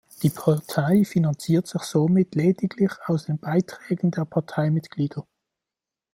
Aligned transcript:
Die 0.23 0.31
Partei 0.31 1.03
finanziert 1.05 1.67
sich 1.67 1.83
somit 1.83 2.33
lediglich 2.33 2.89
aus 3.05 3.25
den 3.27 3.37
Beiträgen 3.37 4.09
der 4.09 4.25
Parteimitglieder. 4.25 5.27